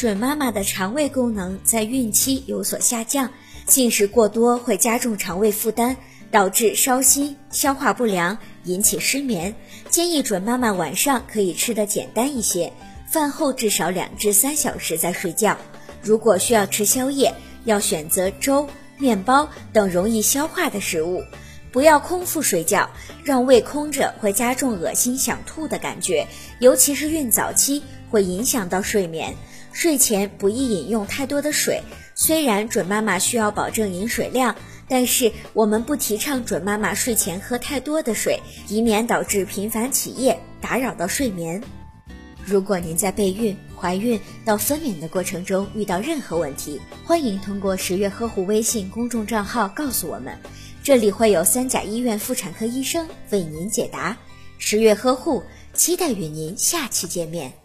[0.00, 3.30] 准妈妈的肠胃功能在孕期有所下降，
[3.66, 5.94] 进食过多会加重肠胃负担，
[6.30, 9.54] 导致烧心、消化不良，引起失眠。
[9.90, 12.72] 建议准妈妈晚上可以吃的简单一些，
[13.12, 15.58] 饭后至少两至三小时再睡觉。
[16.00, 17.34] 如果需要吃宵夜，
[17.66, 21.22] 要选择粥、面包等容易消化的食物。
[21.72, 22.88] 不要空腹睡觉，
[23.22, 26.26] 让胃空着会加重恶心想吐的感觉，
[26.58, 29.34] 尤其是孕早期会影响到睡眠。
[29.72, 31.82] 睡前不宜饮用太多的水，
[32.14, 34.56] 虽然准妈妈需要保证饮水量，
[34.88, 41.62] 但是我们不提倡准妈妈睡前喝太多的水，以免导致频繁起夜，打扰到睡眠。
[42.44, 50.36] 如果您在备孕、怀孕到分娩的过程中遇到任何问题，欢迎通过十月呵护微信公众账号告诉我们。
[50.82, 54.16] 这里会有三甲医院妇产科医生为您解答。
[54.58, 57.59] 十月呵护，期待与您下期见面。